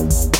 Thank 0.00 0.39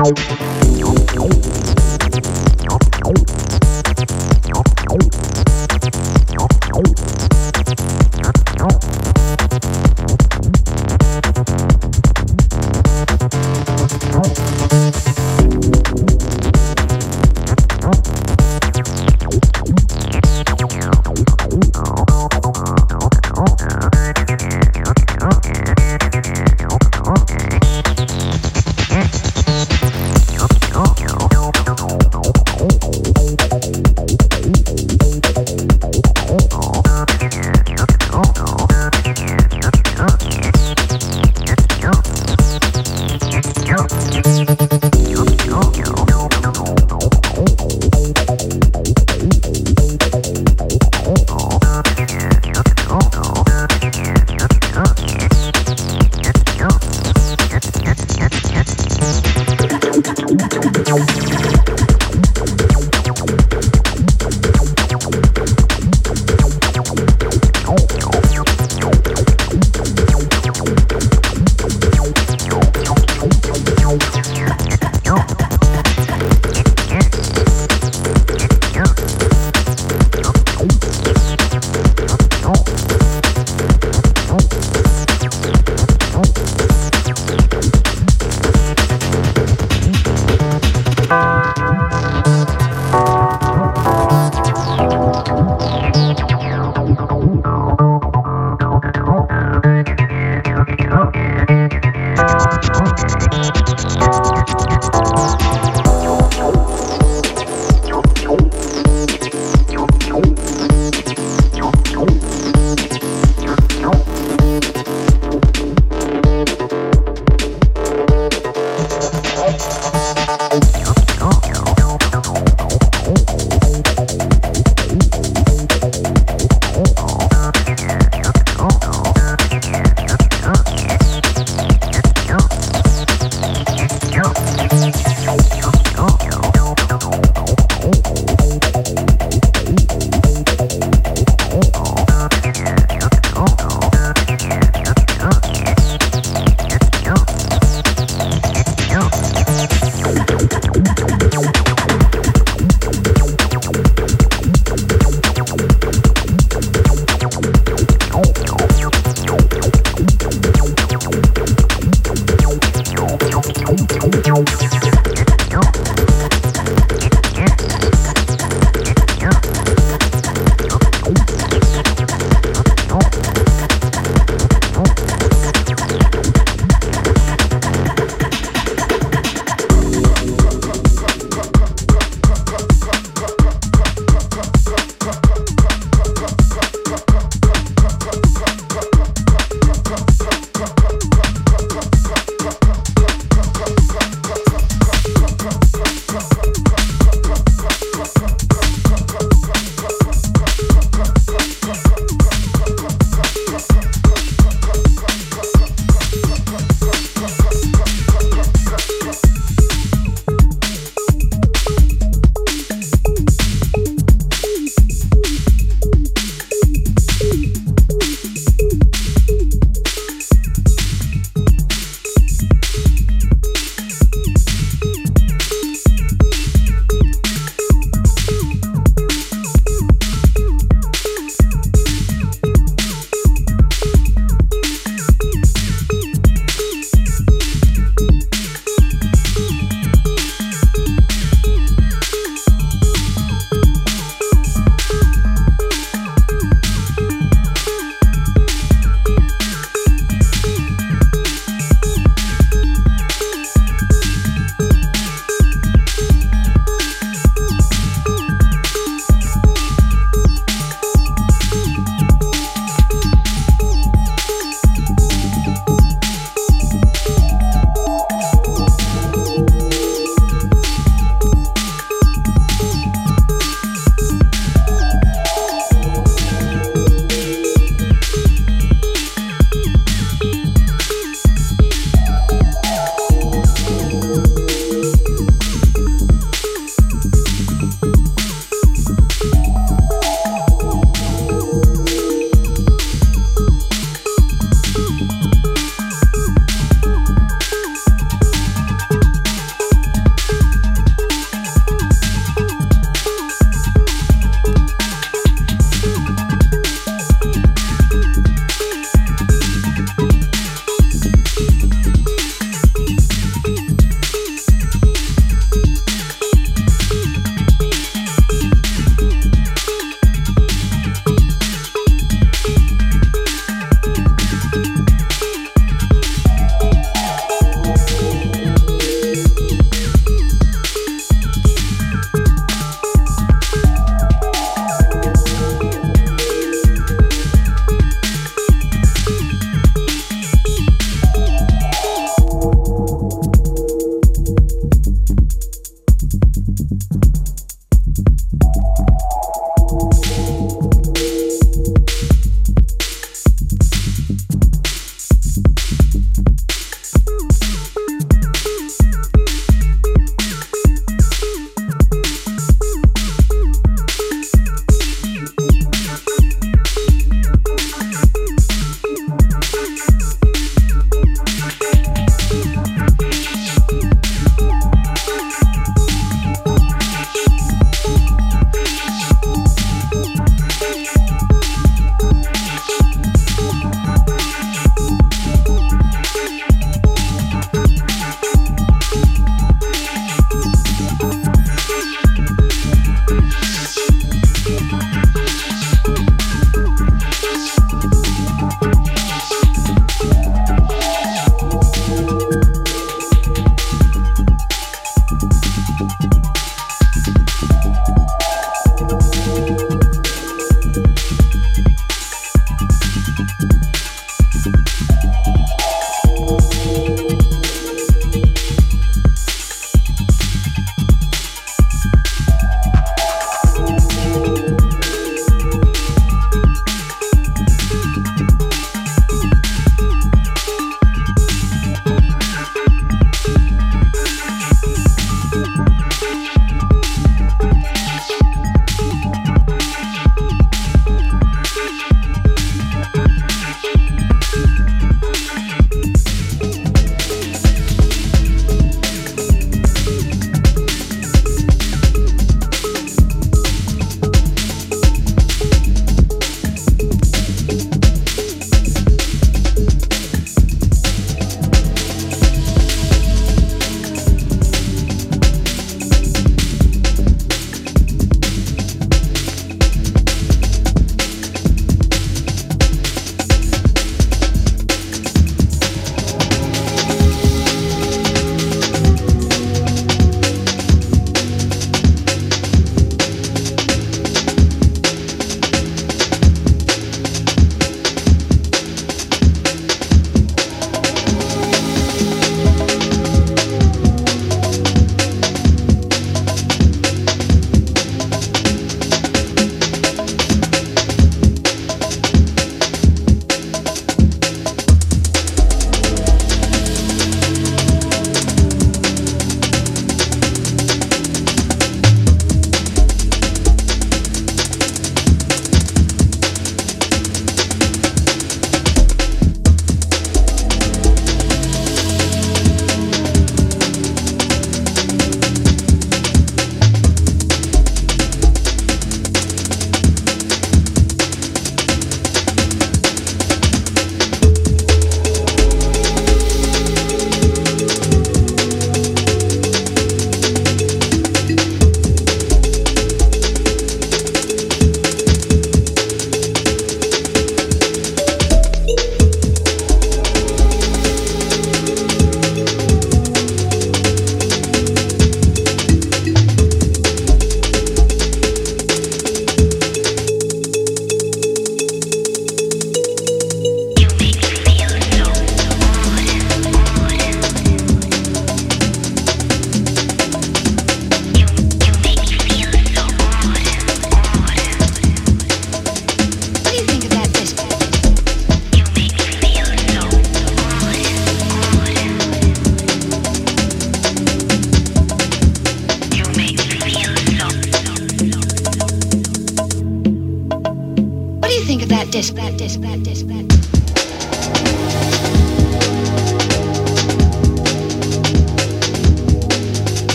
Tchau. 0.00 0.79